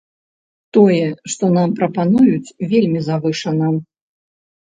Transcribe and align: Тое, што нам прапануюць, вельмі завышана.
Тое, 0.77 1.01
што 1.33 1.49
нам 1.57 1.69
прапануюць, 1.81 2.53
вельмі 2.71 2.99
завышана. 3.09 3.67